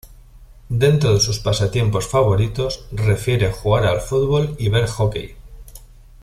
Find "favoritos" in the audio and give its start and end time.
2.07-2.87